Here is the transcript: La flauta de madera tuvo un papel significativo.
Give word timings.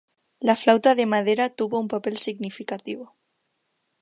La 0.47 0.55
flauta 0.55 0.95
de 0.95 1.05
madera 1.05 1.49
tuvo 1.51 1.79
un 1.79 1.87
papel 1.87 2.17
significativo. 2.17 3.15